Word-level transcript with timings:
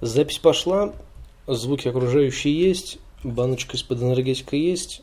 Запись 0.00 0.38
пошла, 0.38 0.94
звуки 1.46 1.86
окружающие 1.86 2.58
есть, 2.58 2.98
баночка 3.22 3.76
из-под 3.76 4.00
энергетика 4.02 4.56
есть. 4.56 5.02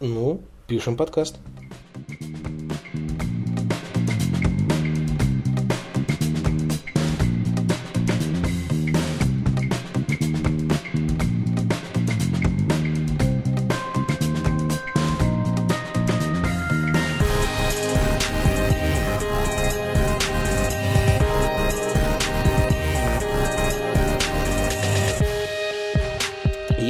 Ну, 0.00 0.40
пишем 0.66 0.96
подкаст. 0.96 1.36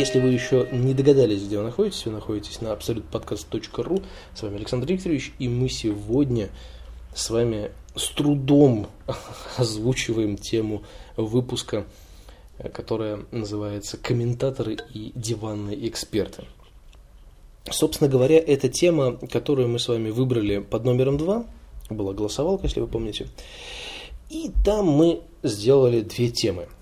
Если 0.01 0.19
вы 0.19 0.31
еще 0.31 0.67
не 0.73 0.95
догадались, 0.95 1.43
где 1.43 1.59
вы 1.59 1.65
находитесь, 1.65 2.07
вы 2.07 2.13
находитесь 2.13 2.63
на 2.63 2.69
absolutepodcast.ru. 2.69 4.03
С 4.35 4.41
вами 4.41 4.57
Александр 4.57 4.91
Викторович, 4.91 5.35
и 5.39 5.47
мы 5.47 5.69
сегодня 5.69 6.49
с 7.15 7.29
вами 7.29 7.71
с 7.95 8.09
трудом 8.09 8.87
озвучиваем 9.59 10.39
тему 10.39 10.85
выпуска, 11.19 11.85
которая 12.73 13.27
называется 13.31 13.99
«Комментаторы 13.99 14.79
и 14.95 15.13
диванные 15.15 15.87
эксперты». 15.87 16.45
Собственно 17.71 18.09
говоря, 18.09 18.39
это 18.39 18.71
тема, 18.71 19.19
которую 19.31 19.69
мы 19.69 19.79
с 19.79 19.87
вами 19.87 20.09
выбрали 20.09 20.61
под 20.61 20.83
номером 20.87 21.19
два. 21.19 21.45
Была 21.91 22.15
голосовалка, 22.15 22.65
если 22.65 22.81
вы 22.81 22.87
помните. 22.87 23.27
И 24.31 24.51
там 24.65 24.87
мы 24.87 25.21
сделали 25.43 26.01
две 26.01 26.31
темы– 26.31 26.69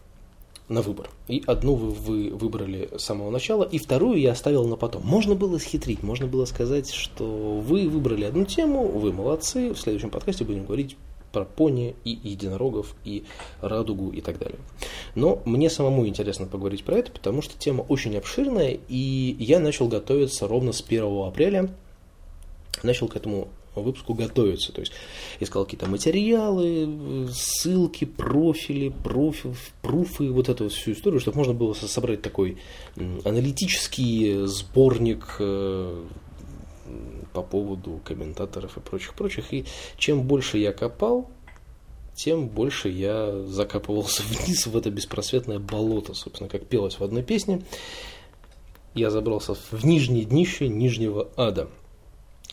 на 0.69 0.83
выбор. 0.83 1.11
И 1.29 1.43
одну 1.47 1.75
вы, 1.75 1.91
вы 1.91 2.31
выбрали 2.31 2.91
с 2.97 3.03
самого 3.03 3.31
начала, 3.31 3.65
и 3.65 3.79
вторую 3.79 4.21
я 4.21 4.33
оставил 4.33 4.67
на 4.67 4.77
потом. 4.77 5.03
Можно 5.05 5.35
было 5.35 5.59
схитрить, 5.59 6.03
можно 6.03 6.27
было 6.27 6.45
сказать, 6.45 6.91
что 6.91 7.25
вы 7.61 7.89
выбрали 7.89 8.25
одну 8.25 8.45
тему, 8.45 8.87
вы 8.87 9.13
молодцы, 9.13 9.73
в 9.73 9.79
следующем 9.79 10.11
подкасте 10.11 10.45
будем 10.45 10.65
говорить 10.67 10.97
про 11.33 11.45
пони 11.45 11.95
и 12.05 12.19
единорогов, 12.23 12.95
и 13.05 13.25
радугу 13.61 14.11
и 14.11 14.21
так 14.21 14.39
далее. 14.39 14.59
Но 15.15 15.43
мне 15.45 15.71
самому 15.71 16.07
интересно 16.07 16.47
поговорить 16.47 16.85
про 16.85 16.97
это, 16.97 17.13
потому 17.13 17.43
что 17.43 17.59
тема 17.59 17.83
очень 17.83 18.17
обширная, 18.17 18.79
и 18.89 19.37
я 19.39 19.61
начал 19.61 19.89
готовиться 19.89 20.49
ровно 20.49 20.73
с 20.73 20.83
1 20.83 21.05
апреля. 21.27 21.71
Начал 22.83 23.09
к 23.09 23.17
этому 23.17 23.49
выпуску 23.83 24.15
готовиться. 24.15 24.73
То 24.73 24.81
есть 24.81 24.93
искал 25.41 25.65
какие-то 25.65 25.87
материалы, 25.87 27.29
ссылки, 27.33 28.05
профили, 28.05 28.89
профи, 28.89 29.55
пруфы, 29.83 30.31
вот 30.31 30.49
эту 30.49 30.69
всю 30.69 30.93
историю, 30.93 31.21
чтобы 31.21 31.39
можно 31.39 31.55
было 31.55 31.73
собрать 31.75 32.23
такой 32.23 32.59
аналитический 33.25 34.47
сборник 34.47 35.37
э, 35.39 36.05
по 37.33 37.43
поводу 37.43 38.01
комментаторов 38.05 38.77
и 38.77 38.81
прочих-прочих. 38.81 39.53
И 39.53 39.65
чем 39.97 40.23
больше 40.23 40.59
я 40.59 40.73
копал, 40.73 41.31
тем 42.15 42.49
больше 42.49 42.89
я 42.89 43.45
закапывался 43.45 44.23
вниз 44.29 44.67
в 44.67 44.77
это 44.77 44.91
беспросветное 44.91 45.59
болото, 45.59 46.15
собственно, 46.15 46.49
как 46.49 46.67
пелось 46.67 46.99
в 46.99 47.05
одной 47.05 47.23
песне. 47.23 47.63
Я 48.95 49.11
забрался 49.11 49.55
в 49.55 49.85
нижнее 49.85 50.25
днище 50.25 50.69
нижнего 50.69 51.29
ада– 51.37 51.69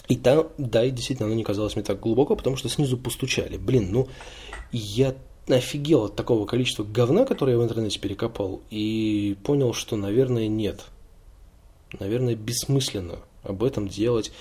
и 0.07 0.15
там, 0.15 0.49
да, 0.57 0.83
и 0.83 0.91
действительно, 0.91 1.27
оно 1.27 1.35
не 1.35 1.43
казалось 1.43 1.75
мне 1.75 1.83
так 1.83 1.99
глубоко, 1.99 2.35
потому 2.35 2.57
что 2.57 2.69
снизу 2.69 2.97
постучали. 2.97 3.57
Блин, 3.57 3.89
ну, 3.91 4.07
я 4.71 5.15
офигел 5.47 6.05
от 6.05 6.15
такого 6.15 6.45
количества 6.45 6.83
говна, 6.83 7.25
которое 7.25 7.53
я 7.53 7.59
в 7.59 7.63
интернете 7.63 7.99
перекопал, 7.99 8.61
и 8.69 9.37
понял, 9.43 9.73
что, 9.73 9.95
наверное, 9.95 10.47
нет. 10.47 10.85
Наверное, 11.99 12.35
бессмысленно 12.35 13.19
об 13.43 13.63
этом 13.63 13.87
делать 13.87 14.31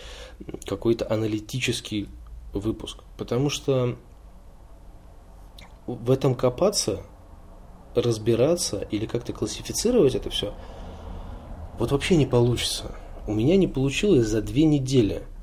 какой-то 0.67 1.11
аналитический 1.11 2.09
выпуск. 2.53 2.99
Потому 3.17 3.49
что 3.49 3.97
в 5.87 6.11
этом 6.11 6.35
копаться, 6.35 7.03
разбираться 7.95 8.81
или 8.91 9.07
как-то 9.07 9.33
классифицировать 9.33 10.15
это 10.15 10.31
все, 10.31 10.55
вот 11.79 11.91
вообще 11.93 12.17
не 12.17 12.27
получится. 12.27 12.95
У 13.27 13.33
меня 13.33 13.57
не 13.57 13.67
получилось 13.67 14.27
за 14.27 14.43
две 14.43 14.65
недели– 14.65 15.23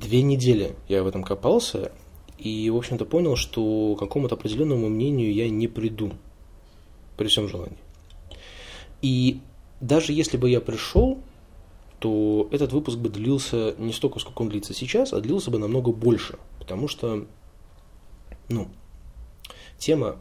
Две 0.00 0.22
недели 0.22 0.74
я 0.88 1.02
в 1.02 1.06
этом 1.06 1.22
копался 1.22 1.92
и, 2.36 2.68
в 2.68 2.76
общем-то, 2.76 3.04
понял, 3.04 3.36
что 3.36 3.94
к 3.94 4.00
какому-то 4.00 4.34
определенному 4.34 4.88
мнению 4.88 5.32
я 5.32 5.48
не 5.48 5.68
приду 5.68 6.12
при 7.16 7.28
всем 7.28 7.48
желании. 7.48 7.78
И 9.02 9.40
даже 9.80 10.12
если 10.12 10.36
бы 10.36 10.50
я 10.50 10.60
пришел, 10.60 11.18
то 12.00 12.48
этот 12.50 12.72
выпуск 12.72 12.98
бы 12.98 13.08
длился 13.08 13.74
не 13.78 13.92
столько, 13.92 14.18
сколько 14.18 14.42
он 14.42 14.48
длится 14.48 14.74
сейчас, 14.74 15.12
а 15.12 15.20
длился 15.20 15.50
бы 15.50 15.58
намного 15.58 15.92
больше. 15.92 16.38
Потому 16.58 16.88
что, 16.88 17.26
ну, 18.48 18.68
тема... 19.78 20.16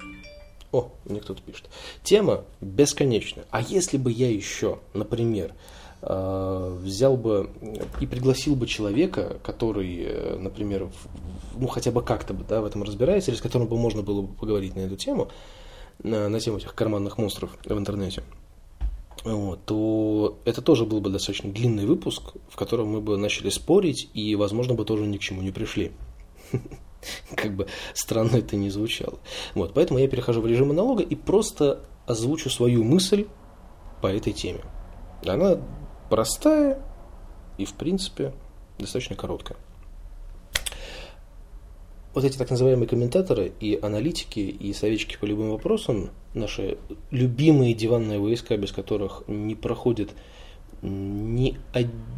О, 0.72 0.92
мне 1.06 1.20
кто-то 1.20 1.42
пишет. 1.42 1.70
Тема 2.04 2.46
бесконечна. 2.62 3.46
А 3.52 3.62
если 3.62 3.98
бы 3.98 4.12
я 4.12 4.30
еще, 4.30 4.80
например, 4.94 5.54
взял 6.06 7.16
бы 7.16 7.50
и 8.02 8.06
пригласил 8.06 8.56
бы 8.56 8.68
человека, 8.68 9.40
который, 9.44 10.04
э, 10.04 10.38
например, 10.38 10.90
ну 11.56 11.68
хотя 11.68 11.92
бы 11.92 12.02
как-то 12.02 12.34
бы 12.34 12.44
да, 12.44 12.62
в 12.62 12.66
этом 12.66 12.84
разбирается, 12.84 13.32
или 13.32 13.38
с 13.38 13.42
которым 13.42 13.68
бы 13.68 13.78
можно 13.78 14.02
было 14.02 14.22
бы 14.22 14.34
поговорить 14.34 14.76
на 14.76 14.82
эту 14.82 14.98
тему, 14.98 15.30
на, 16.04 16.28
на 16.28 16.40
тему 16.40 16.58
этих 16.58 16.76
карманных 16.76 17.18
монстров 17.18 17.58
в 17.64 17.78
интернете, 17.78 18.24
вот, 19.24 19.64
то 19.66 20.40
это 20.44 20.62
тоже 20.62 20.86
был 20.86 21.00
бы 21.00 21.10
достаточно 21.10 21.52
длинный 21.52 21.86
выпуск, 21.86 22.34
в 22.50 22.58
котором 22.58 22.90
мы 22.90 23.00
бы 23.00 23.18
начали 23.18 23.50
спорить 23.50 24.10
и, 24.14 24.36
возможно, 24.36 24.74
бы 24.74 24.84
тоже 24.84 25.08
ни 25.08 25.18
к 25.18 25.22
чему 25.22 25.42
не 25.42 25.52
пришли. 25.52 25.94
Как 27.36 27.56
бы 27.56 27.68
странно 27.94 28.38
это 28.38 28.58
не 28.58 28.70
звучало. 28.70 29.20
Вот, 29.56 29.74
поэтому 29.74 30.00
я 30.00 30.08
перехожу 30.10 30.42
в 30.42 30.48
режим 30.48 30.70
монолога 30.70 31.04
и 31.04 31.16
просто 31.16 31.86
озвучу 32.06 32.50
свою 32.50 32.84
мысль 32.84 33.28
по 34.02 34.08
этой 34.08 34.34
теме. 34.34 34.60
Она 35.26 35.60
простая 36.10 36.80
и, 37.58 37.66
в 37.66 37.74
принципе, 37.74 38.34
достаточно 38.78 39.16
короткая. 39.16 39.58
Вот 42.14 42.24
эти 42.24 42.38
так 42.38 42.52
называемые 42.52 42.88
комментаторы 42.88 43.54
и 43.60 43.80
аналитики, 43.82 44.40
и 44.40 44.72
советчики 44.74 45.18
по 45.20 45.26
любым 45.26 45.50
вопросам, 45.50 46.12
наши 46.36 46.78
любимые 47.10 47.74
диванные 47.74 48.20
войска, 48.20 48.56
без 48.56 48.72
которых 48.72 49.24
не 49.28 49.56
проходит 49.56 50.12
ни, 50.84 51.58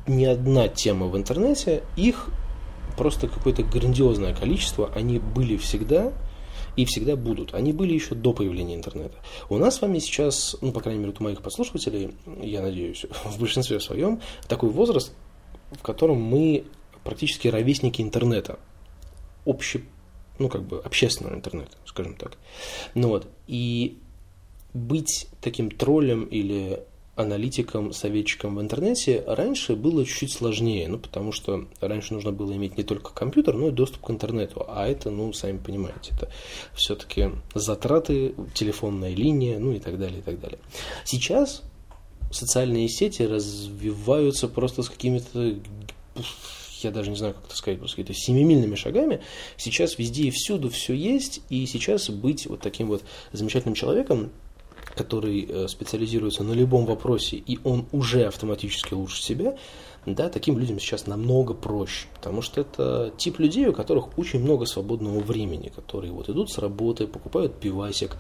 ни 0.07 0.25
одна 0.25 0.67
тема 0.67 1.07
в 1.07 1.15
интернете, 1.15 1.83
их 1.95 2.27
просто 2.97 3.29
какое-то 3.29 3.63
грандиозное 3.63 4.33
количество, 4.33 4.91
они 4.93 5.19
были 5.19 5.55
всегда, 5.55 6.11
и 6.75 6.85
всегда 6.85 7.15
будут. 7.15 7.53
Они 7.53 7.73
были 7.73 7.93
еще 7.93 8.15
до 8.15 8.33
появления 8.33 8.75
интернета. 8.75 9.17
У 9.49 9.57
нас 9.57 9.75
с 9.77 9.81
вами 9.81 9.99
сейчас, 9.99 10.55
ну, 10.61 10.71
по 10.71 10.81
крайней 10.81 11.01
мере, 11.01 11.13
у 11.17 11.23
моих 11.23 11.41
послушателей, 11.41 12.11
я 12.41 12.61
надеюсь, 12.61 13.05
в 13.23 13.39
большинстве 13.39 13.79
своем, 13.79 14.21
такой 14.47 14.69
возраст, 14.69 15.13
в 15.71 15.81
котором 15.81 16.21
мы 16.21 16.65
практически 17.03 17.47
ровесники 17.47 18.01
интернета. 18.01 18.59
Обще, 19.45 19.81
ну, 20.39 20.49
как 20.49 20.63
бы, 20.63 20.79
общественного 20.79 21.35
интернета, 21.35 21.77
скажем 21.85 22.15
так. 22.15 22.37
Ну 22.93 23.09
вот, 23.09 23.27
и 23.47 23.99
быть 24.73 25.27
таким 25.41 25.71
троллем 25.71 26.25
или 26.25 26.83
аналитиком, 27.15 27.93
советчиком 27.93 28.55
в 28.55 28.61
интернете 28.61 29.23
раньше 29.25 29.75
было 29.75 30.05
чуть-чуть 30.05 30.33
сложнее, 30.33 30.87
ну, 30.87 30.97
потому 30.97 31.31
что 31.31 31.67
раньше 31.79 32.13
нужно 32.13 32.31
было 32.31 32.53
иметь 32.53 32.77
не 32.77 32.83
только 32.83 33.13
компьютер, 33.13 33.55
но 33.55 33.69
и 33.69 33.71
доступ 33.71 34.03
к 34.03 34.09
интернету, 34.09 34.65
а 34.67 34.87
это, 34.87 35.11
ну, 35.11 35.31
сами 35.31 35.57
понимаете, 35.57 36.11
это 36.13 36.29
все-таки 36.73 37.31
затраты, 37.53 38.35
телефонная 38.53 39.13
линия, 39.13 39.59
ну 39.59 39.71
и 39.71 39.79
так 39.79 39.97
далее, 39.97 40.19
и 40.19 40.21
так 40.21 40.39
далее. 40.39 40.59
Сейчас 41.05 41.63
социальные 42.31 42.89
сети 42.89 43.23
развиваются 43.23 44.49
просто 44.49 44.83
с 44.83 44.89
какими-то 44.89 45.55
я 46.81 46.91
даже 46.91 47.09
не 47.09 47.15
знаю, 47.15 47.33
как 47.33 47.45
это 47.45 47.55
сказать, 47.55 47.79
просто 47.79 47.97
какими-то 47.97 48.13
семимильными 48.13 48.75
шагами. 48.75 49.21
Сейчас 49.57 49.97
везде 49.97 50.23
и 50.23 50.31
всюду 50.31 50.69
все 50.69 50.93
есть, 50.93 51.41
и 51.49 51.65
сейчас 51.65 52.09
быть 52.09 52.45
вот 52.45 52.61
таким 52.61 52.87
вот 52.87 53.03
замечательным 53.31 53.73
человеком 53.73 54.31
который 54.95 55.45
э, 55.47 55.67
специализируется 55.67 56.43
на 56.43 56.53
любом 56.53 56.85
вопросе, 56.85 57.37
и 57.37 57.59
он 57.63 57.85
уже 57.91 58.25
автоматически 58.25 58.93
лучше 58.93 59.21
себя, 59.21 59.57
да, 60.05 60.29
таким 60.29 60.59
людям 60.59 60.79
сейчас 60.79 61.07
намного 61.07 61.53
проще, 61.53 62.07
потому 62.13 62.41
что 62.41 62.61
это 62.61 63.11
тип 63.17 63.39
людей, 63.39 63.67
у 63.67 63.73
которых 63.73 64.17
очень 64.19 64.39
много 64.39 64.65
свободного 64.65 65.19
времени, 65.19 65.71
которые 65.75 66.13
вот 66.13 66.29
идут 66.29 66.51
с 66.51 66.59
работы, 66.59 67.07
покупают 67.07 67.59
пивасик, 67.59 68.15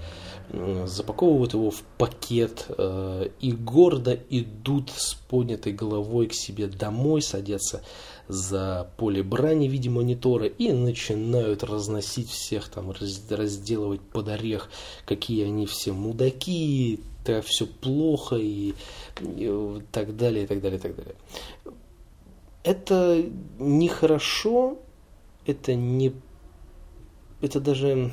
запаковывают 0.85 1.53
его 1.53 1.69
в 1.69 1.83
пакет 1.97 2.65
э, 2.69 3.29
и 3.39 3.51
гордо 3.51 4.17
идут 4.29 4.89
с 4.95 5.13
поднятой 5.13 5.73
головой 5.73 6.27
к 6.27 6.33
себе 6.33 6.67
домой, 6.67 7.21
садятся 7.21 7.83
за 8.27 8.89
поле 8.97 9.23
брани 9.23 9.67
в 9.67 9.71
виде 9.71 9.89
монитора 9.89 10.47
и 10.47 10.71
начинают 10.71 11.63
разносить 11.63 12.29
всех, 12.29 12.69
там, 12.69 12.91
разделывать 12.91 14.01
под 14.01 14.29
орех, 14.29 14.69
какие 15.05 15.45
они 15.45 15.65
все 15.65 15.93
мудаки, 15.93 16.99
это 17.23 17.41
все 17.41 17.65
плохо 17.65 18.35
и, 18.35 18.73
и 19.21 19.81
так 19.91 20.15
далее, 20.15 20.43
и 20.43 20.47
так 20.47 20.61
далее, 20.61 20.79
и 20.79 20.81
так 20.81 20.95
далее. 20.95 21.15
Это 22.63 23.23
нехорошо, 23.59 24.79
это 25.45 25.75
не... 25.75 26.13
Это 27.41 27.59
даже... 27.59 28.11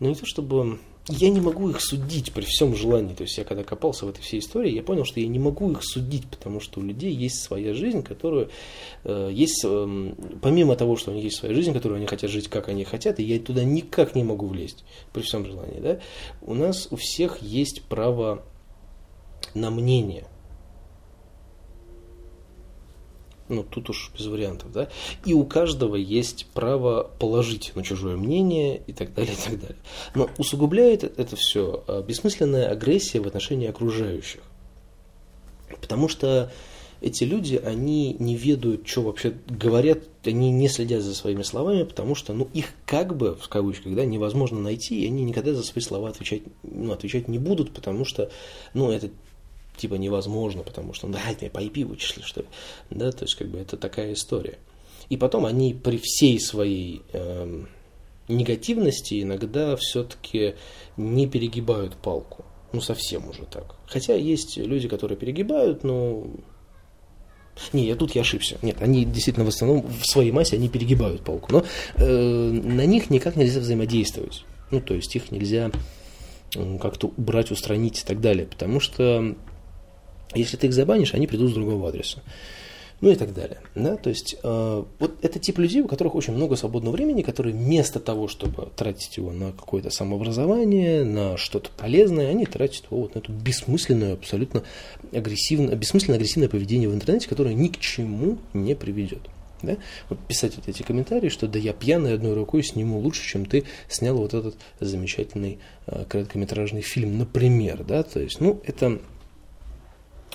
Ну, 0.00 0.08
не 0.08 0.14
то 0.14 0.26
чтобы 0.26 0.78
я 1.08 1.30
не 1.30 1.40
могу 1.40 1.70
их 1.70 1.80
судить 1.80 2.32
при 2.32 2.44
всем 2.44 2.74
желании. 2.74 3.14
То 3.14 3.22
есть 3.22 3.38
я 3.38 3.44
когда 3.44 3.64
копался 3.64 4.06
в 4.06 4.10
этой 4.10 4.20
всей 4.20 4.40
истории, 4.40 4.72
я 4.72 4.82
понял, 4.82 5.04
что 5.04 5.20
я 5.20 5.28
не 5.28 5.38
могу 5.38 5.70
их 5.70 5.82
судить, 5.82 6.26
потому 6.28 6.60
что 6.60 6.80
у 6.80 6.82
людей 6.82 7.12
есть 7.12 7.42
своя 7.42 7.74
жизнь, 7.74 8.02
которая 8.02 8.48
э, 9.04 9.30
есть, 9.32 9.64
э, 9.64 10.12
помимо 10.42 10.76
того, 10.76 10.96
что 10.96 11.10
у 11.10 11.14
них 11.14 11.24
есть 11.24 11.36
своя 11.36 11.54
жизнь, 11.54 11.72
которую 11.72 11.96
они 11.96 12.06
хотят 12.06 12.30
жить, 12.30 12.48
как 12.48 12.68
они 12.68 12.84
хотят, 12.84 13.20
и 13.20 13.24
я 13.24 13.38
туда 13.38 13.64
никак 13.64 14.14
не 14.14 14.24
могу 14.24 14.46
влезть 14.46 14.84
при 15.12 15.22
всем 15.22 15.46
желании. 15.46 15.80
Да? 15.80 16.00
У 16.42 16.54
нас 16.54 16.88
у 16.90 16.96
всех 16.96 17.42
есть 17.42 17.82
право 17.82 18.44
на 19.54 19.70
мнение– 19.70 20.26
ну, 23.48 23.62
тут 23.62 23.90
уж 23.90 24.10
без 24.16 24.26
вариантов, 24.26 24.72
да, 24.72 24.88
и 25.24 25.34
у 25.34 25.44
каждого 25.44 25.96
есть 25.96 26.46
право 26.54 27.10
положить 27.18 27.72
на 27.74 27.82
чужое 27.82 28.16
мнение 28.16 28.82
и 28.86 28.92
так 28.92 29.14
далее, 29.14 29.34
и 29.34 29.50
так 29.50 29.60
далее. 29.60 29.78
Но 30.14 30.30
усугубляет 30.38 31.04
это 31.04 31.36
все 31.36 31.84
а, 31.86 32.02
бессмысленная 32.02 32.68
агрессия 32.68 33.20
в 33.20 33.26
отношении 33.26 33.68
окружающих. 33.68 34.40
Потому 35.80 36.08
что 36.08 36.50
эти 37.00 37.24
люди, 37.24 37.56
они 37.56 38.16
не 38.18 38.36
ведают, 38.36 38.88
что 38.88 39.02
вообще 39.02 39.34
говорят, 39.48 40.00
они 40.24 40.50
не 40.50 40.68
следят 40.68 41.02
за 41.02 41.14
своими 41.14 41.42
словами, 41.42 41.84
потому 41.84 42.14
что, 42.14 42.32
ну, 42.32 42.48
их 42.52 42.72
как 42.86 43.16
бы, 43.16 43.36
в 43.36 43.48
кавычках, 43.48 43.94
да, 43.94 44.04
невозможно 44.04 44.60
найти, 44.60 45.02
и 45.02 45.06
они 45.06 45.22
никогда 45.22 45.54
за 45.54 45.62
свои 45.62 45.82
слова 45.82 46.08
отвечать, 46.08 46.42
ну, 46.64 46.92
отвечать 46.92 47.28
не 47.28 47.38
будут, 47.38 47.72
потому 47.72 48.04
что, 48.04 48.30
ну, 48.74 48.90
это 48.90 49.10
типа 49.78 49.94
невозможно, 49.94 50.62
потому 50.62 50.92
что, 50.92 51.08
да, 51.08 51.20
ты 51.38 51.48
по 51.50 51.58
IP 51.58 51.84
вычисли, 51.84 52.22
что 52.22 52.42
ли. 52.42 52.46
Да, 52.90 53.10
то 53.12 53.24
есть, 53.24 53.34
как 53.36 53.48
бы 53.48 53.58
это 53.58 53.76
такая 53.76 54.12
история. 54.12 54.58
И 55.08 55.16
потом 55.16 55.46
они 55.46 55.72
при 55.74 55.98
всей 56.02 56.38
своей 56.38 57.02
э, 57.12 57.64
негативности 58.28 59.22
иногда 59.22 59.76
все-таки 59.76 60.54
не 60.96 61.26
перегибают 61.26 61.96
палку. 61.96 62.44
Ну, 62.72 62.80
совсем 62.80 63.28
уже 63.28 63.44
так. 63.44 63.76
Хотя 63.86 64.14
есть 64.14 64.58
люди, 64.58 64.88
которые 64.88 65.16
перегибают, 65.16 65.84
но... 65.84 66.26
Не, 67.72 67.92
тут 67.94 68.14
я 68.14 68.20
ошибся. 68.20 68.58
Нет, 68.62 68.76
они 68.80 69.04
действительно 69.04 69.44
в 69.44 69.48
основном 69.48 69.84
в 69.88 70.06
своей 70.06 70.30
массе 70.30 70.56
они 70.56 70.68
перегибают 70.68 71.22
палку. 71.22 71.50
Но 71.50 71.64
э, 71.96 72.06
на 72.06 72.84
них 72.84 73.10
никак 73.10 73.36
нельзя 73.36 73.60
взаимодействовать. 73.60 74.44
Ну, 74.70 74.80
то 74.80 74.94
есть 74.94 75.16
их 75.16 75.32
нельзя 75.32 75.70
как-то 76.80 77.08
убрать, 77.16 77.50
устранить 77.50 78.00
и 78.00 78.06
так 78.06 78.20
далее. 78.20 78.46
Потому 78.46 78.80
что 78.80 79.34
если 80.34 80.56
ты 80.56 80.66
их 80.66 80.74
забанишь, 80.74 81.14
они 81.14 81.26
придут 81.26 81.50
с 81.50 81.54
другого 81.54 81.88
адреса. 81.88 82.22
Ну 83.00 83.12
и 83.12 83.14
так 83.14 83.32
далее. 83.32 83.58
Да? 83.76 83.96
То 83.96 84.10
есть 84.10 84.36
э, 84.42 84.84
вот 84.98 85.18
это 85.22 85.38
тип 85.38 85.58
людей, 85.58 85.82
у 85.82 85.88
которых 85.88 86.16
очень 86.16 86.34
много 86.34 86.56
свободного 86.56 86.94
времени, 86.96 87.22
которые 87.22 87.54
вместо 87.54 88.00
того, 88.00 88.26
чтобы 88.26 88.70
тратить 88.74 89.16
его 89.16 89.30
на 89.30 89.52
какое-то 89.52 89.90
самообразование, 89.90 91.04
на 91.04 91.36
что-то 91.36 91.70
полезное, 91.76 92.28
они 92.28 92.44
тратят 92.44 92.86
его 92.90 93.02
вот 93.02 93.14
на 93.14 93.20
эту 93.20 93.30
бессмысленную, 93.30 94.14
абсолютно 94.14 94.64
агрессивное, 95.12 95.76
бессмысленное 95.76 96.16
агрессивное 96.16 96.48
поведение 96.48 96.88
в 96.88 96.94
интернете, 96.94 97.28
которое 97.28 97.54
ни 97.54 97.68
к 97.68 97.78
чему 97.78 98.38
не 98.52 98.74
приведет. 98.74 99.22
Да? 99.62 99.76
Вот 100.08 100.18
писать 100.26 100.56
вот 100.56 100.68
эти 100.68 100.82
комментарии, 100.82 101.28
что 101.28 101.46
да 101.46 101.58
я 101.60 101.72
пьяный 101.72 102.14
одной 102.14 102.34
рукой 102.34 102.64
сниму 102.64 102.98
лучше, 102.98 103.24
чем 103.24 103.46
ты 103.46 103.62
снял 103.88 104.16
вот 104.16 104.34
этот 104.34 104.56
замечательный 104.80 105.58
э, 105.86 106.04
короткометражный 106.08 106.82
фильм, 106.82 107.16
например. 107.16 107.84
Да? 107.84 108.02
То 108.02 108.18
есть, 108.18 108.40
ну, 108.40 108.60
это 108.64 108.98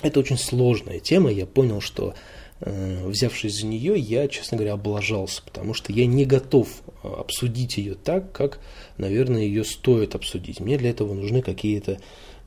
это 0.02 0.20
очень 0.20 0.38
сложная 0.38 1.00
тема, 1.00 1.30
я 1.30 1.46
понял, 1.46 1.80
что 1.80 2.14
э, 2.60 3.06
взявшись 3.06 3.60
за 3.60 3.66
нее, 3.66 3.98
я, 3.98 4.28
честно 4.28 4.56
говоря, 4.56 4.74
облажался, 4.74 5.42
потому 5.42 5.74
что 5.74 5.92
я 5.92 6.06
не 6.06 6.24
готов 6.24 6.68
э, 7.02 7.08
обсудить 7.08 7.76
ее 7.76 7.94
так, 7.94 8.32
как, 8.32 8.60
наверное, 8.98 9.42
ее 9.42 9.64
стоит 9.64 10.14
обсудить. 10.14 10.60
Мне 10.60 10.78
для 10.78 10.90
этого 10.90 11.14
нужны 11.14 11.42
какие-то 11.42 11.98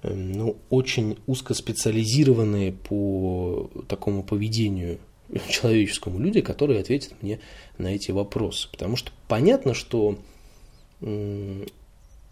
э, 0.04 0.14
ну, 0.14 0.58
очень 0.70 1.18
узкоспециализированные 1.26 2.74
по 2.74 3.70
такому 3.88 4.24
поведению 4.24 5.00
человеческому 5.50 6.20
люди, 6.20 6.42
которые 6.42 6.80
ответят 6.82 7.14
мне 7.22 7.40
на 7.78 7.88
эти 7.88 8.12
вопросы. 8.12 8.70
Потому 8.72 8.96
что 8.96 9.12
понятно, 9.28 9.74
что 9.74 10.18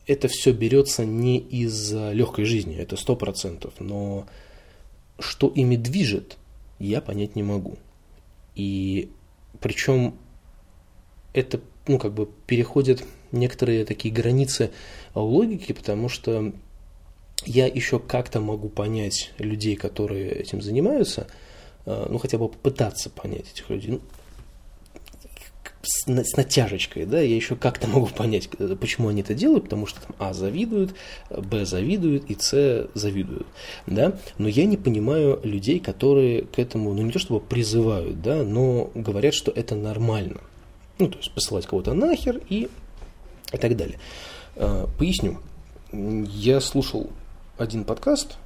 это 0.07 0.27
все 0.27 0.51
берется 0.51 1.05
не 1.05 1.37
из 1.37 1.93
легкой 1.93 2.45
жизни, 2.45 2.75
это 2.75 2.97
сто 2.97 3.15
процентов, 3.15 3.73
но 3.79 4.25
что 5.19 5.47
ими 5.47 5.75
движет, 5.75 6.37
я 6.79 7.01
понять 7.01 7.35
не 7.35 7.43
могу. 7.43 7.77
И 8.55 9.11
причем 9.59 10.15
это, 11.33 11.59
ну, 11.87 11.99
как 11.99 12.13
бы 12.13 12.29
переходит 12.47 13.03
некоторые 13.31 13.85
такие 13.85 14.13
границы 14.13 14.71
логики, 15.13 15.73
потому 15.73 16.09
что 16.09 16.53
я 17.45 17.67
еще 17.67 17.99
как-то 17.99 18.39
могу 18.39 18.69
понять 18.69 19.33
людей, 19.37 19.75
которые 19.75 20.31
этим 20.31 20.61
занимаются, 20.61 21.27
э, 21.85 22.07
ну, 22.09 22.17
хотя 22.17 22.37
бы 22.37 22.47
попытаться 22.47 23.09
понять 23.09 23.51
этих 23.51 23.69
людей. 23.69 23.91
Ну, 23.91 24.01
с, 25.85 26.05
с 26.07 26.37
натяжечкой, 26.37 27.05
да, 27.05 27.19
я 27.19 27.35
еще 27.35 27.55
как-то 27.55 27.87
могу 27.87 28.07
понять, 28.07 28.49
почему 28.79 29.09
они 29.09 29.21
это 29.21 29.33
делают, 29.33 29.65
потому 29.65 29.85
что 29.85 30.01
там 30.01 30.15
А 30.19 30.33
завидуют, 30.33 30.95
Б 31.29 31.65
завидуют 31.65 32.29
и 32.29 32.37
С 32.39 32.89
завидуют, 32.93 33.47
да, 33.87 34.17
но 34.37 34.47
я 34.47 34.65
не 34.65 34.77
понимаю 34.77 35.39
людей, 35.43 35.79
которые 35.79 36.43
к 36.43 36.59
этому, 36.59 36.93
ну 36.93 37.01
не 37.01 37.11
то 37.11 37.19
чтобы 37.19 37.39
призывают, 37.39 38.21
да, 38.21 38.43
но 38.43 38.89
говорят, 38.95 39.33
что 39.33 39.51
это 39.51 39.75
нормально, 39.75 40.41
ну 40.97 41.07
то 41.07 41.17
есть 41.17 41.31
посылать 41.31 41.65
кого-то 41.65 41.93
нахер 41.93 42.41
и, 42.49 42.69
и 43.53 43.57
так 43.57 43.77
далее. 43.77 43.99
А, 44.55 44.89
поясню, 44.97 45.39
я 45.91 46.59
слушал 46.61 47.09
один 47.57 47.83
подкаст, 47.83 48.37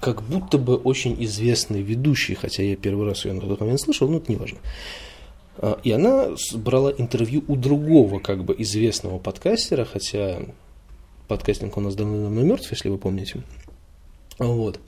как 0.00 0.22
будто 0.22 0.58
бы 0.58 0.76
очень 0.76 1.22
известный 1.24 1.82
ведущий, 1.82 2.34
хотя 2.34 2.62
я 2.62 2.76
первый 2.76 3.08
раз 3.08 3.24
ее 3.24 3.32
на 3.32 3.40
тот 3.40 3.60
момент 3.60 3.80
слышал, 3.80 4.08
но 4.08 4.18
это 4.18 4.30
не 4.30 4.36
важно. 4.36 4.58
А, 5.58 5.78
и 5.82 5.90
она 5.90 6.30
брала 6.54 6.90
интервью 6.90 7.44
у 7.48 7.56
другого 7.56 8.18
как 8.18 8.44
бы 8.44 8.54
известного 8.58 9.18
подкастера, 9.18 9.84
хотя 9.84 10.40
подкастинг 11.28 11.76
у 11.76 11.80
нас 11.80 11.94
давно-давно 11.94 12.42
мертв, 12.42 12.70
если 12.70 12.88
вы 12.88 12.98
помните. 12.98 13.42
Вот. 14.38 14.80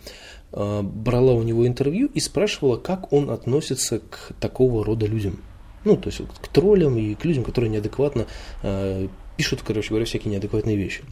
А, 0.53 0.83
брала 0.83 1.33
у 1.33 1.43
него 1.43 1.67
интервью 1.67 2.11
и 2.15 2.21
спрашивала, 2.21 2.77
как 2.77 3.13
он 3.13 3.31
относится 3.31 3.99
к 3.99 4.33
такого 4.41 4.85
рода 4.85 5.07
людям. 5.07 5.41
Ну, 5.85 5.97
то 5.97 6.09
есть 6.09 6.23
к 6.41 6.49
троллям 6.49 6.97
и 6.97 7.15
к 7.15 7.25
людям, 7.25 7.45
которые 7.45 7.71
неадекватно 7.71 8.27
э, 8.63 9.09
пишут, 9.37 9.61
короче 9.63 9.91
говоря, 9.91 10.07
всякие 10.07 10.33
неадекватные 10.33 10.77
вещи. 10.77 11.05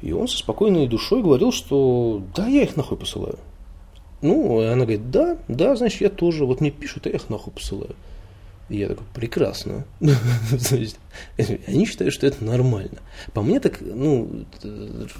И 0.00 0.12
он 0.12 0.28
со 0.28 0.38
спокойной 0.38 0.86
душой 0.86 1.22
говорил, 1.22 1.50
что 1.50 2.22
да, 2.36 2.46
я 2.46 2.62
их 2.62 2.76
нахуй 2.76 2.96
посылаю. 2.96 3.38
Ну, 4.22 4.60
она 4.60 4.84
говорит, 4.84 5.10
да, 5.10 5.38
да, 5.48 5.74
значит, 5.74 6.02
я 6.02 6.08
тоже. 6.08 6.44
Вот 6.44 6.60
мне 6.60 6.70
пишут, 6.70 7.06
а 7.06 7.10
я 7.10 7.16
их 7.16 7.28
нахуй 7.28 7.52
посылаю. 7.52 7.96
И 8.68 8.78
я 8.78 8.88
такой, 8.88 9.04
прекрасно. 9.12 9.84
Они 11.66 11.86
считают, 11.86 12.14
что 12.14 12.26
это 12.26 12.42
нормально. 12.44 12.98
По 13.32 13.42
мне 13.42 13.60
так, 13.60 13.80
ну, 13.80 14.46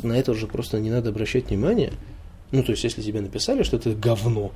на 0.02 0.14
это 0.14 0.32
уже 0.32 0.46
просто 0.46 0.80
не 0.80 0.90
надо 0.90 1.10
обращать 1.10 1.50
внимание. 1.50 1.92
Ну, 2.52 2.62
то 2.62 2.72
есть, 2.72 2.84
если 2.84 3.02
тебе 3.02 3.20
написали, 3.20 3.62
что 3.62 3.76
это 3.76 3.94
говно, 3.94 4.52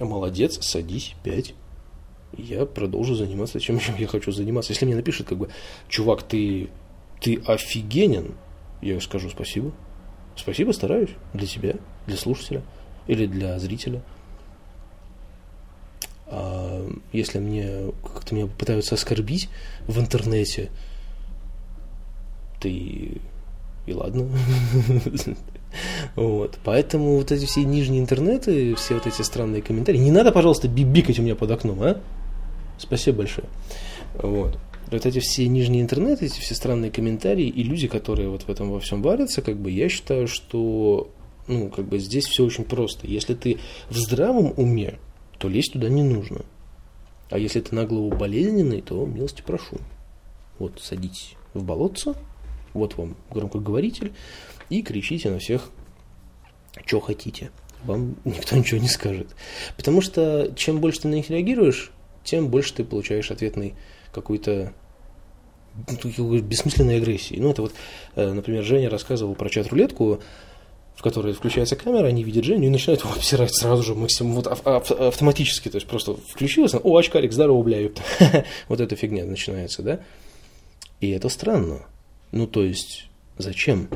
молодец, 0.00 0.58
садись, 0.60 1.14
пять. 1.22 1.54
Я 2.36 2.66
продолжу 2.66 3.14
заниматься 3.14 3.60
чем, 3.60 3.78
чем 3.78 3.96
я 3.98 4.06
хочу 4.06 4.32
заниматься. 4.32 4.72
Если 4.72 4.86
мне 4.86 4.96
напишут, 4.96 5.28
как 5.28 5.38
бы, 5.38 5.50
чувак, 5.88 6.22
ты, 6.22 6.68
ты 7.20 7.40
офигенен, 7.46 8.34
я 8.82 9.00
скажу 9.00 9.30
спасибо. 9.30 9.72
Спасибо, 10.36 10.72
стараюсь. 10.72 11.10
Для 11.32 11.46
тебя, 11.46 11.76
для 12.06 12.16
слушателя 12.16 12.62
или 13.06 13.26
для 13.26 13.58
зрителя. 13.58 14.02
А 16.26 16.88
если 17.12 17.38
мне 17.38 17.92
как-то 18.02 18.34
меня 18.34 18.46
пытаются 18.46 18.94
оскорбить 18.94 19.48
в 19.86 19.98
интернете, 19.98 20.70
ты 22.60 23.20
и 23.86 23.92
ладно. 23.92 24.28
Вот. 26.14 26.58
Поэтому 26.62 27.16
вот 27.16 27.32
эти 27.32 27.46
все 27.46 27.64
нижние 27.64 28.00
интернеты, 28.00 28.76
все 28.76 28.94
вот 28.94 29.06
эти 29.06 29.22
странные 29.22 29.60
комментарии. 29.60 29.98
Не 29.98 30.12
надо, 30.12 30.30
пожалуйста, 30.30 30.68
бибикать 30.68 31.18
у 31.18 31.22
меня 31.22 31.34
под 31.34 31.50
окном, 31.50 31.82
а? 31.82 32.00
Спасибо 32.78 33.18
большое. 33.18 33.48
Вот. 34.14 34.56
Вот 34.90 35.06
эти 35.06 35.18
все 35.18 35.48
нижние 35.48 35.82
интернеты, 35.82 36.26
эти 36.26 36.38
все 36.40 36.54
странные 36.54 36.90
комментарии 36.90 37.48
и 37.48 37.62
люди, 37.62 37.88
которые 37.88 38.28
вот 38.28 38.42
в 38.42 38.48
этом 38.48 38.70
во 38.70 38.78
всем 38.78 39.02
варятся, 39.02 39.42
как 39.42 39.56
бы 39.56 39.70
я 39.70 39.88
считаю, 39.88 40.28
что 40.28 41.10
ну, 41.48 41.68
как 41.70 41.86
бы 41.86 41.98
здесь 41.98 42.26
все 42.26 42.44
очень 42.44 42.64
просто. 42.64 43.06
Если 43.06 43.34
ты 43.34 43.58
в 43.90 43.96
здравом 43.96 44.54
уме, 44.56 44.98
то 45.38 45.48
лезть 45.48 45.72
туда 45.72 45.88
не 45.88 46.02
нужно. 46.02 46.42
А 47.30 47.38
если 47.38 47.60
ты 47.60 47.74
на 47.74 47.84
голову 47.84 48.10
болезненный, 48.10 48.80
то 48.80 49.04
милости 49.06 49.42
прошу. 49.42 49.78
Вот, 50.58 50.80
садитесь 50.80 51.34
в 51.52 51.64
болотце, 51.64 52.14
вот 52.74 52.96
вам 52.96 53.16
громкоговоритель, 53.30 54.12
и 54.70 54.82
кричите 54.82 55.30
на 55.30 55.38
всех, 55.38 55.70
что 56.86 57.00
хотите. 57.00 57.50
Вам 57.84 58.16
никто 58.24 58.56
ничего 58.56 58.80
не 58.80 58.88
скажет. 58.88 59.34
Потому 59.76 60.00
что 60.00 60.52
чем 60.56 60.80
больше 60.80 61.02
ты 61.02 61.08
на 61.08 61.14
них 61.14 61.30
реагируешь, 61.30 61.90
тем 62.22 62.48
больше 62.48 62.74
ты 62.74 62.84
получаешь 62.84 63.30
ответный 63.30 63.74
какой-то 64.12 64.72
ну, 66.14 66.38
бессмысленной 66.40 66.96
агрессии. 66.98 67.36
Ну, 67.36 67.50
это 67.50 67.62
вот, 67.62 67.74
э, 68.14 68.32
например, 68.32 68.62
Женя 68.62 68.88
рассказывал 68.88 69.34
про 69.34 69.48
чат-рулетку, 69.48 70.20
в 70.94 71.02
которой 71.02 71.34
включается 71.34 71.76
камера, 71.76 72.06
они 72.06 72.22
видят 72.22 72.44
Женю 72.44 72.66
и 72.66 72.70
начинают 72.70 73.02
его 73.02 73.12
обсирать 73.12 73.54
сразу 73.54 73.82
же 73.82 73.94
максимум, 73.94 74.34
вот 74.34 74.46
автоматически, 74.46 75.68
то 75.68 75.76
есть 75.76 75.86
просто 75.86 76.14
включилось, 76.14 76.74
о, 76.74 76.96
очкарик, 76.96 77.32
здорово, 77.32 77.62
бля, 77.62 77.90
вот 78.68 78.80
эта 78.80 78.96
фигня 78.96 79.24
начинается, 79.24 79.82
да? 79.82 80.00
И 81.00 81.10
это 81.10 81.28
странно. 81.28 81.86
Ну, 82.32 82.46
то 82.46 82.64
есть, 82.64 83.08
зачем? 83.36 83.88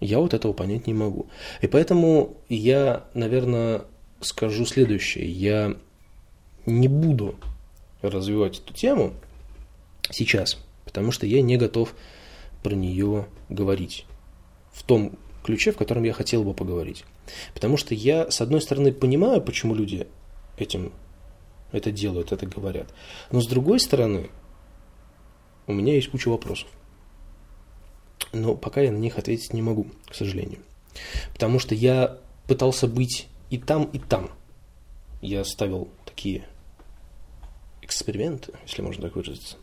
Я 0.00 0.18
вот 0.18 0.34
этого 0.34 0.52
понять 0.52 0.86
не 0.86 0.94
могу. 0.94 1.26
И 1.60 1.66
поэтому 1.66 2.36
я, 2.48 3.04
наверное, 3.14 3.82
скажу 4.20 4.64
следующее. 4.64 5.28
Я 5.28 5.76
не 6.66 6.88
буду 6.88 7.34
развивать 8.02 8.60
эту 8.60 8.72
тему 8.74 9.14
сейчас, 10.10 10.58
потому 10.84 11.10
что 11.10 11.26
я 11.26 11.42
не 11.42 11.56
готов 11.56 11.94
про 12.62 12.74
нее 12.74 13.26
говорить 13.48 14.06
в 14.72 14.82
том 14.82 15.18
ключе, 15.48 15.72
в 15.72 15.78
котором 15.78 16.02
я 16.02 16.12
хотел 16.12 16.44
бы 16.44 16.52
поговорить. 16.52 17.04
Потому 17.54 17.78
что 17.78 17.94
я, 17.94 18.30
с 18.30 18.42
одной 18.42 18.60
стороны, 18.60 18.92
понимаю, 18.92 19.40
почему 19.40 19.74
люди 19.74 20.06
этим 20.58 20.92
это 21.72 21.90
делают, 21.90 22.32
это 22.32 22.44
говорят. 22.44 22.92
Но 23.32 23.40
с 23.40 23.46
другой 23.46 23.80
стороны, 23.80 24.28
у 25.66 25.72
меня 25.72 25.94
есть 25.94 26.10
куча 26.10 26.28
вопросов. 26.28 26.68
Но 28.34 28.54
пока 28.56 28.82
я 28.82 28.92
на 28.92 28.98
них 28.98 29.16
ответить 29.16 29.54
не 29.54 29.62
могу, 29.62 29.86
к 30.06 30.14
сожалению. 30.14 30.60
Потому 31.32 31.58
что 31.58 31.74
я 31.74 32.18
пытался 32.46 32.86
быть 32.86 33.26
и 33.48 33.56
там, 33.56 33.84
и 33.84 33.98
там. 33.98 34.28
Я 35.22 35.44
ставил 35.44 35.88
такие 36.04 36.46
эксперименты, 37.80 38.52
если 38.66 38.82
можно 38.82 39.04
так 39.04 39.16
выразиться. 39.16 39.56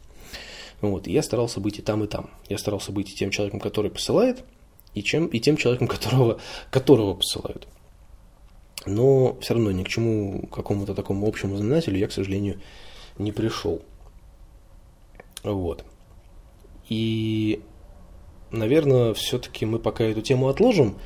Вот, 0.81 1.07
и 1.07 1.11
я 1.11 1.21
старался 1.21 1.59
быть 1.59 1.77
и 1.77 1.83
там, 1.83 2.03
и 2.03 2.07
там. 2.07 2.31
Я 2.49 2.57
старался 2.57 2.91
быть 2.91 3.11
и 3.11 3.15
тем 3.15 3.29
человеком, 3.29 3.59
который 3.59 3.91
посылает, 3.91 4.43
и, 4.95 5.03
чем, 5.03 5.27
и 5.27 5.39
тем 5.39 5.57
человеком, 5.57 5.87
которого, 5.95 6.39
которого 6.71 7.13
посылают. 7.13 7.67
Но 8.85 9.37
все 9.41 9.53
равно 9.53 9.71
ни 9.71 9.83
к 9.83 9.87
чему 9.87 10.47
какому-то 10.47 10.95
такому 10.95 11.27
общему 11.27 11.57
знаменателю 11.57 11.97
я, 11.97 12.07
к 12.07 12.11
сожалению, 12.11 12.59
не 13.17 13.31
пришел. 13.31 13.81
Вот. 15.43 15.83
И, 16.89 17.61
наверное, 18.51 19.13
все-таки 19.13 19.65
мы 19.65 19.79
пока 19.79 20.03
эту 20.03 20.21
тему 20.21 20.49
отложим 20.49 20.97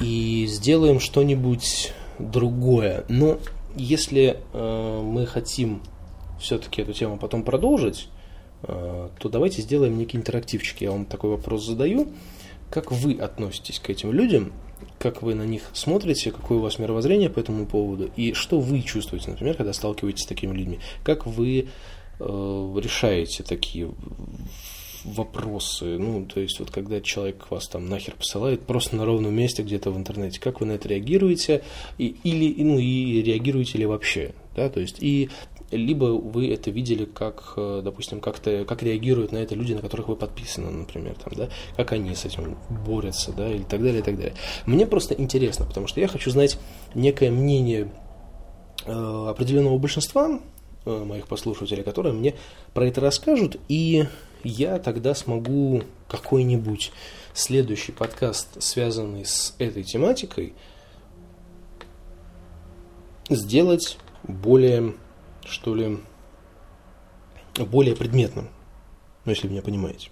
и 0.00 0.46
сделаем 0.48 1.00
что-нибудь 1.00 1.92
другое. 2.18 3.04
Но 3.08 3.38
если 3.76 4.40
э, 4.52 5.00
мы 5.02 5.26
хотим 5.26 5.82
все-таки 6.40 6.82
эту 6.82 6.92
тему 6.92 7.16
потом 7.18 7.44
продолжить, 7.44 8.08
э, 8.62 9.08
то 9.18 9.28
давайте 9.28 9.62
сделаем 9.62 9.96
некий 9.96 10.16
интерактивчик. 10.16 10.80
Я 10.80 10.90
вам 10.90 11.04
такой 11.04 11.30
вопрос 11.30 11.64
задаю. 11.64 12.08
Как 12.70 12.92
вы 12.92 13.14
относитесь 13.14 13.78
к 13.78 13.90
этим 13.90 14.12
людям? 14.12 14.52
Как 14.98 15.22
вы 15.22 15.34
на 15.34 15.44
них 15.44 15.62
смотрите? 15.72 16.30
Какое 16.30 16.58
у 16.58 16.60
вас 16.60 16.78
мировоззрение 16.78 17.30
по 17.30 17.38
этому 17.38 17.66
поводу? 17.66 18.10
И 18.16 18.32
что 18.32 18.60
вы 18.60 18.82
чувствуете, 18.82 19.30
например, 19.30 19.56
когда 19.56 19.72
сталкиваетесь 19.72 20.24
с 20.24 20.26
такими 20.26 20.54
людьми? 20.54 20.80
Как 21.04 21.26
вы 21.26 21.68
э, 22.18 22.24
решаете 22.24 23.42
такие 23.42 23.90
вопросы, 25.06 25.98
ну, 25.98 26.26
то 26.26 26.40
есть 26.40 26.58
вот 26.58 26.70
когда 26.70 27.00
человек 27.00 27.50
вас 27.50 27.68
там 27.68 27.88
нахер 27.88 28.14
посылает 28.14 28.62
просто 28.62 28.96
на 28.96 29.04
ровном 29.04 29.34
месте 29.34 29.62
где-то 29.62 29.90
в 29.90 29.96
интернете, 29.96 30.40
как 30.40 30.60
вы 30.60 30.66
на 30.66 30.72
это 30.72 30.88
реагируете, 30.88 31.62
и, 31.98 32.16
или, 32.24 32.62
ну, 32.62 32.78
и 32.78 33.22
реагируете 33.22 33.78
ли 33.78 33.86
вообще, 33.86 34.34
да, 34.54 34.68
то 34.68 34.80
есть, 34.80 34.96
и 35.00 35.30
либо 35.70 36.04
вы 36.04 36.52
это 36.52 36.70
видели 36.70 37.04
как, 37.04 37.54
э, 37.56 37.80
допустим, 37.84 38.20
как-то, 38.20 38.64
как 38.64 38.82
реагируют 38.82 39.32
на 39.32 39.38
это 39.38 39.54
люди, 39.54 39.72
на 39.72 39.80
которых 39.80 40.08
вы 40.08 40.16
подписаны, 40.16 40.70
например, 40.70 41.14
там, 41.14 41.32
да, 41.36 41.48
как 41.76 41.92
они 41.92 42.14
с 42.14 42.24
этим 42.24 42.56
борются, 42.86 43.32
да, 43.32 43.52
и 43.52 43.60
так 43.60 43.82
далее, 43.82 44.00
и 44.00 44.02
так 44.02 44.16
далее. 44.16 44.34
Мне 44.64 44.86
просто 44.86 45.14
интересно, 45.14 45.66
потому 45.66 45.86
что 45.86 46.00
я 46.00 46.08
хочу 46.08 46.30
знать 46.30 46.58
некое 46.94 47.30
мнение 47.30 47.92
э, 48.84 49.26
определенного 49.28 49.78
большинства 49.78 50.40
моих 50.86 51.26
послушателей, 51.26 51.82
которые 51.82 52.12
мне 52.12 52.34
про 52.72 52.86
это 52.86 53.00
расскажут, 53.00 53.56
и 53.68 54.06
я 54.42 54.78
тогда 54.78 55.14
смогу 55.14 55.82
какой-нибудь 56.08 56.92
следующий 57.34 57.92
подкаст, 57.92 58.62
связанный 58.62 59.24
с 59.24 59.54
этой 59.58 59.82
тематикой, 59.82 60.54
сделать 63.28 63.98
более 64.22 64.94
что 65.46 65.74
ли, 65.74 65.98
более 67.56 67.96
предметным, 67.96 68.48
ну, 69.24 69.30
если 69.30 69.48
меня 69.48 69.62
понимаете. 69.62 70.10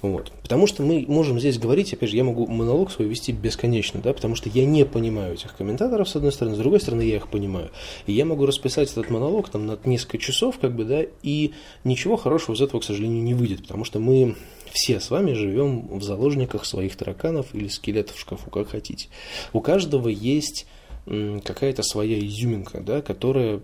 Вот. 0.00 0.32
Потому 0.42 0.66
что 0.66 0.82
мы 0.82 1.04
можем 1.08 1.38
здесь 1.38 1.58
говорить, 1.58 1.92
опять 1.92 2.10
же, 2.10 2.16
я 2.16 2.24
могу 2.24 2.46
монолог 2.46 2.90
свой 2.90 3.08
вести 3.08 3.32
бесконечно, 3.32 4.00
да, 4.00 4.12
потому 4.12 4.34
что 4.34 4.48
я 4.48 4.64
не 4.64 4.84
понимаю 4.84 5.34
этих 5.34 5.56
комментаторов, 5.56 6.08
с 6.08 6.16
одной 6.16 6.32
стороны, 6.32 6.56
с 6.56 6.58
другой 6.58 6.80
стороны, 6.80 7.02
я 7.02 7.16
их 7.16 7.28
понимаю. 7.28 7.70
И 8.06 8.12
я 8.12 8.24
могу 8.24 8.46
расписать 8.46 8.90
этот 8.90 9.10
монолог 9.10 9.48
там 9.48 9.66
на 9.66 9.78
несколько 9.84 10.18
часов, 10.18 10.58
как 10.58 10.74
бы, 10.74 10.84
да, 10.84 11.04
и 11.22 11.52
ничего 11.84 12.16
хорошего 12.16 12.54
из 12.54 12.60
этого, 12.60 12.80
к 12.80 12.84
сожалению, 12.84 13.22
не 13.22 13.34
выйдет, 13.34 13.62
потому 13.62 13.84
что 13.84 14.00
мы 14.00 14.36
все 14.72 15.00
с 15.00 15.10
вами 15.10 15.34
живем 15.34 15.98
в 15.98 16.02
заложниках 16.02 16.64
своих 16.64 16.96
тараканов 16.96 17.54
или 17.54 17.68
скелетов 17.68 18.16
в 18.16 18.20
шкафу, 18.20 18.50
как 18.50 18.70
хотите. 18.70 19.08
У 19.52 19.60
каждого 19.60 20.08
есть 20.08 20.66
какая-то 21.04 21.82
своя 21.82 22.18
изюминка, 22.18 22.80
да, 22.80 23.02
которая 23.02 23.60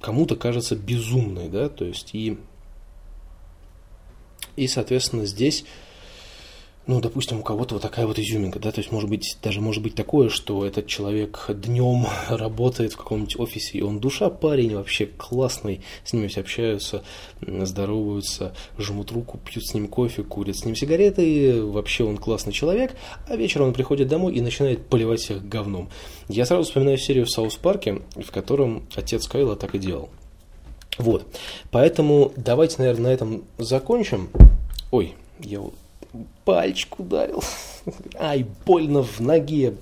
кому-то 0.00 0.36
кажется 0.36 0.76
безумной, 0.76 1.48
да, 1.48 1.68
то 1.68 1.84
есть 1.84 2.14
и, 2.14 2.38
и 4.56 4.66
соответственно, 4.66 5.26
здесь 5.26 5.64
ну, 6.90 7.00
допустим, 7.00 7.38
у 7.38 7.42
кого-то 7.42 7.74
вот 7.74 7.82
такая 7.82 8.04
вот 8.04 8.18
изюминка, 8.18 8.58
да, 8.58 8.72
то 8.72 8.80
есть, 8.80 8.90
может 8.90 9.08
быть, 9.08 9.36
даже 9.42 9.60
может 9.60 9.80
быть 9.80 9.94
такое, 9.94 10.28
что 10.28 10.66
этот 10.66 10.88
человек 10.88 11.46
днем 11.48 12.06
работает 12.28 12.94
в 12.94 12.96
каком-нибудь 12.96 13.38
офисе, 13.38 13.78
и 13.78 13.82
он 13.82 14.00
душа 14.00 14.28
парень, 14.28 14.74
вообще 14.74 15.06
классный, 15.06 15.82
с 16.04 16.12
ними 16.12 16.26
все 16.26 16.40
общаются, 16.40 17.04
здороваются, 17.40 18.54
жмут 18.76 19.12
руку, 19.12 19.38
пьют 19.38 19.66
с 19.66 19.74
ним 19.74 19.86
кофе, 19.86 20.24
курят 20.24 20.56
с 20.56 20.64
ним 20.64 20.74
сигареты, 20.74 21.62
вообще 21.62 22.02
он 22.02 22.16
классный 22.16 22.52
человек, 22.52 22.96
а 23.28 23.36
вечером 23.36 23.68
он 23.68 23.72
приходит 23.72 24.08
домой 24.08 24.34
и 24.34 24.40
начинает 24.40 24.86
поливать 24.86 25.20
всех 25.20 25.46
говном. 25.46 25.90
Я 26.28 26.44
сразу 26.44 26.64
вспоминаю 26.64 26.98
серию 26.98 27.26
в 27.26 27.30
Саус 27.30 27.56
Парке, 27.56 28.02
в 28.16 28.32
котором 28.32 28.88
отец 28.96 29.28
Кайла 29.28 29.54
так 29.54 29.76
и 29.76 29.78
делал. 29.78 30.08
Вот, 30.98 31.26
поэтому 31.70 32.32
давайте, 32.36 32.76
наверное, 32.78 33.10
на 33.10 33.14
этом 33.14 33.44
закончим. 33.58 34.28
Ой, 34.90 35.14
я 35.40 35.60
пальчик 36.44 36.98
ударил. 36.98 37.42
Ай, 38.18 38.46
больно 38.66 39.02
в 39.02 39.20
ноге. 39.20 39.74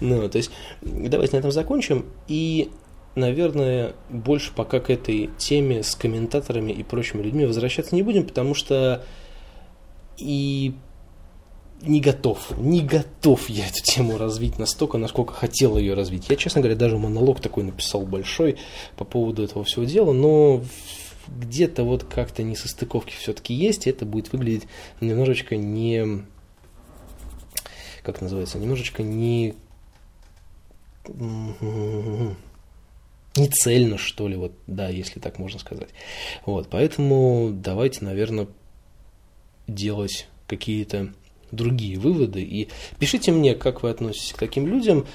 Ну, 0.00 0.28
то 0.28 0.38
есть, 0.38 0.50
давайте 0.82 1.36
на 1.36 1.40
этом 1.40 1.50
закончим. 1.50 2.06
И, 2.28 2.70
наверное, 3.14 3.94
больше 4.10 4.52
пока 4.54 4.80
к 4.80 4.90
этой 4.90 5.30
теме 5.38 5.82
с 5.82 5.94
комментаторами 5.94 6.72
и 6.72 6.82
прочими 6.82 7.22
людьми 7.22 7.46
возвращаться 7.46 7.94
не 7.94 8.02
будем, 8.02 8.24
потому 8.24 8.54
что 8.54 9.02
и 10.18 10.74
не 11.82 12.00
готов, 12.00 12.56
не 12.58 12.80
готов 12.82 13.48
я 13.48 13.66
эту 13.66 13.82
тему 13.82 14.18
развить 14.18 14.58
настолько, 14.58 14.98
насколько 14.98 15.34
хотел 15.34 15.76
ее 15.76 15.94
развить. 15.94 16.28
Я, 16.28 16.36
честно 16.36 16.60
говоря, 16.60 16.76
даже 16.76 16.98
монолог 16.98 17.40
такой 17.40 17.64
написал 17.64 18.02
большой 18.02 18.56
по 18.96 19.04
поводу 19.04 19.42
этого 19.42 19.64
всего 19.64 19.84
дела, 19.84 20.12
но 20.12 20.62
где-то 21.28 21.84
вот 21.84 22.04
как-то 22.04 22.42
несостыковки 22.42 23.12
все-таки 23.12 23.54
есть, 23.54 23.86
и 23.86 23.90
это 23.90 24.04
будет 24.06 24.32
выглядеть 24.32 24.66
немножечко 25.00 25.56
не... 25.56 26.24
Как 28.02 28.20
называется? 28.20 28.58
Немножечко 28.58 29.02
не... 29.02 29.54
Не 33.36 33.48
цельно, 33.48 33.98
что 33.98 34.28
ли, 34.28 34.36
вот, 34.36 34.52
да, 34.66 34.88
если 34.88 35.20
так 35.20 35.38
можно 35.38 35.58
сказать. 35.58 35.90
Вот, 36.46 36.68
поэтому 36.70 37.50
давайте, 37.52 38.04
наверное, 38.04 38.48
делать 39.66 40.28
какие-то 40.46 41.12
другие 41.50 41.98
выводы. 41.98 42.42
И 42.42 42.68
пишите 42.98 43.32
мне, 43.32 43.54
как 43.54 43.82
вы 43.82 43.90
относитесь 43.90 44.32
к 44.32 44.38
таким 44.38 44.66
людям. 44.66 45.06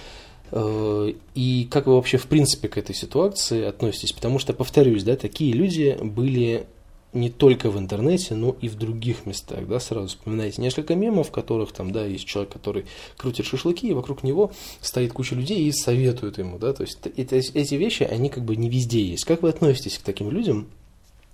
Э, 0.52 1.14
и 1.36 1.68
как 1.70 1.88
вы 1.88 1.96
вообще 1.96 2.18
в 2.18 2.28
принципе 2.28 2.68
к 2.68 2.78
этой 2.78 2.96
ситуации 2.96 3.64
относитесь? 3.64 4.14
Потому 4.14 4.40
что, 4.40 4.54
повторюсь, 4.54 5.04
да, 5.04 5.16
такие 5.16 5.54
люди 5.54 5.98
были 6.02 6.66
не 7.14 7.30
только 7.30 7.70
в 7.70 7.78
интернете, 7.78 8.36
но 8.36 8.56
и 8.62 8.70
в 8.70 8.76
других 8.76 9.26
местах, 9.26 9.68
да, 9.68 9.80
сразу 9.80 10.08
вспоминаете 10.08 10.62
несколько 10.62 10.96
мемов, 10.96 11.28
в 11.28 11.32
которых 11.32 11.72
там, 11.74 11.92
да, 11.92 12.06
есть 12.06 12.26
человек, 12.26 12.54
который 12.54 12.86
крутит 13.18 13.46
шашлыки, 13.46 13.88
и 13.88 13.94
вокруг 13.94 14.24
него 14.24 14.52
стоит 14.80 15.12
куча 15.12 15.36
людей 15.36 15.66
и 15.66 15.72
советуют 15.72 16.38
ему, 16.38 16.58
да, 16.58 16.74
то 16.74 16.84
есть 16.84 17.00
это, 17.06 17.36
эти 17.36 17.76
вещи, 17.76 18.04
они 18.04 18.30
как 18.30 18.46
бы 18.46 18.56
не 18.56 18.70
везде 18.70 19.04
есть. 19.04 19.26
Как 19.26 19.42
вы 19.42 19.50
относитесь 19.50 19.98
к 19.98 20.04
таким 20.04 20.32
людям, 20.32 20.68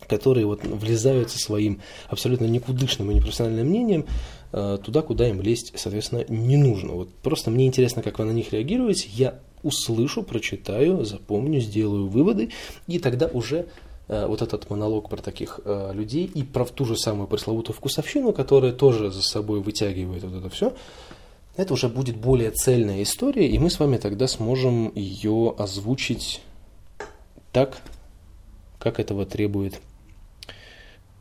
которые 0.07 0.45
вот 0.45 0.63
влезают 0.63 1.31
со 1.31 1.39
своим 1.39 1.81
абсолютно 2.09 2.45
никудышным 2.45 3.11
и 3.11 3.15
непрофессиональным 3.15 3.67
мнением 3.67 4.05
э, 4.51 4.77
туда, 4.83 5.01
куда 5.01 5.27
им 5.29 5.41
лезть, 5.41 5.73
соответственно, 5.75 6.25
не 6.29 6.57
нужно. 6.57 6.93
Вот 6.93 7.13
просто 7.15 7.51
мне 7.51 7.67
интересно, 7.67 8.01
как 8.01 8.19
вы 8.19 8.25
на 8.25 8.31
них 8.31 8.53
реагируете. 8.53 9.09
Я 9.13 9.39
услышу, 9.63 10.23
прочитаю, 10.23 11.03
запомню, 11.03 11.59
сделаю 11.59 12.07
выводы, 12.07 12.49
и 12.87 12.99
тогда 12.99 13.27
уже 13.27 13.67
э, 14.07 14.25
вот 14.27 14.41
этот 14.41 14.69
монолог 14.69 15.09
про 15.09 15.21
таких 15.21 15.59
э, 15.65 15.91
людей 15.93 16.29
и 16.33 16.43
про 16.43 16.65
ту 16.65 16.85
же 16.85 16.97
самую 16.97 17.27
пресловутую 17.27 17.75
вкусовщину, 17.75 18.33
которая 18.33 18.71
тоже 18.71 19.11
за 19.11 19.23
собой 19.23 19.61
вытягивает 19.61 20.23
вот 20.23 20.33
это 20.33 20.49
все, 20.49 20.73
это 21.57 21.73
уже 21.73 21.89
будет 21.89 22.17
более 22.17 22.51
цельная 22.51 23.01
история, 23.01 23.47
и 23.47 23.57
мы 23.57 23.69
с 23.69 23.79
вами 23.79 23.97
тогда 23.97 24.27
сможем 24.27 24.91
ее 24.93 25.55
озвучить 25.57 26.41
так, 27.51 27.81
как 28.77 28.99
этого 28.99 29.25
требует 29.25 29.81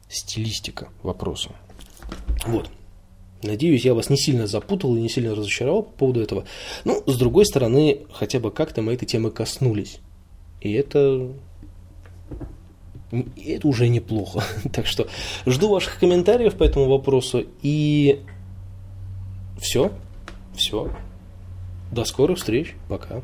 стилистика 0.08 0.88
вопроса. 1.02 1.50
Вот. 2.46 2.70
Надеюсь, 3.42 3.84
я 3.84 3.94
вас 3.94 4.08
не 4.08 4.16
сильно 4.16 4.46
запутал 4.46 4.96
и 4.96 5.00
не 5.00 5.08
сильно 5.08 5.34
разочаровал 5.34 5.82
по 5.82 5.92
поводу 5.92 6.20
этого. 6.20 6.44
Ну, 6.84 7.02
с 7.06 7.18
другой 7.18 7.46
стороны, 7.46 8.00
хотя 8.12 8.40
бы 8.40 8.50
как-то 8.50 8.82
мы 8.82 8.94
этой 8.94 9.06
темы 9.06 9.30
коснулись. 9.30 9.98
И 10.60 10.72
это 10.72 11.32
это 13.10 13.68
уже 13.68 13.88
неплохо. 13.88 14.42
Так 14.72 14.86
что 14.86 15.06
жду 15.46 15.68
ваших 15.68 15.98
комментариев 15.98 16.56
по 16.56 16.64
этому 16.64 16.88
вопросу. 16.88 17.46
И 17.62 18.20
все. 19.60 19.92
Все. 20.54 20.90
До 21.92 22.04
скорых 22.04 22.38
встреч. 22.38 22.74
Пока. 22.88 23.22